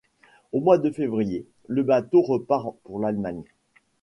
Au 0.51 0.61
mois 0.61 0.79
de 0.79 0.89
février, 0.89 1.45
le 1.67 1.83
bateau 1.83 2.23
repart 2.23 2.73
pour 2.85 2.99
l’Allemagne. 2.99 3.43